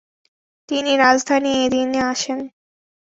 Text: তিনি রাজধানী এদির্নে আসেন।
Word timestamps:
তিনি 0.69 0.91
রাজধানী 0.95 1.51
এদির্নে 1.63 1.99
আসেন। 2.11 2.39